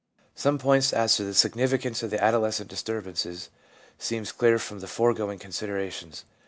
[0.33, 3.51] Some points as to the significance of the adolescent disturbances
[3.99, 6.25] seem clear from the foregoing considera tions.